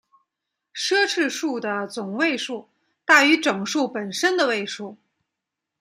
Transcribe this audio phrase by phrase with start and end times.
[0.73, 2.67] 奢侈数的总位数
[3.05, 4.97] 大于整数本身的位数。